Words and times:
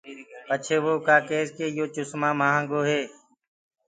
پڇي 0.47 0.77
وو 0.83 0.93
ڪيس 1.07 1.47
نآ 1.51 1.55
ڪي 1.57 1.65
يو 1.77 1.85
چسمو 1.95 2.29
مهآنگو 2.39 2.81
هي۔ 2.89 3.01